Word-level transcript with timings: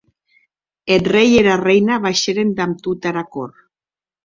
Eth 0.95 1.09
rei 1.13 1.31
e 1.35 1.37
era 1.43 1.55
reina 1.67 1.95
baishen 2.05 2.49
damb 2.57 2.75
tota 2.83 3.13
era 3.13 3.27
cort. 3.37 3.57